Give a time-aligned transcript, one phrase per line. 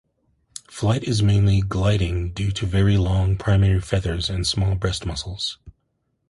[0.67, 5.59] Flight is mainly gliding due to very long primary feathers and small breast muscles.